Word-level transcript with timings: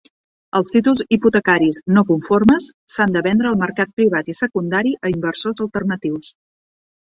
Els 0.59 0.71
títols 0.75 1.03
hipotecaris 1.17 1.79
"no 1.97 2.03
conformes" 2.13 2.67
s'han 2.95 3.15
de 3.17 3.23
vendre 3.29 3.51
al 3.51 3.61
mercat 3.61 3.93
privat 4.01 4.33
i 4.35 4.37
secundari 4.41 4.97
a 5.05 5.15
inversors 5.19 5.65
alternatius. 5.69 6.35